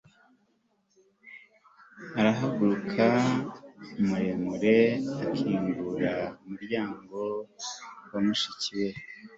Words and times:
arahaguruka 2.19 3.07
muremure 4.05 4.75
akingura 5.23 6.13
umuryango 6.45 7.17
wa 8.11 8.19
mushiki 8.25 8.69
we 8.79 8.89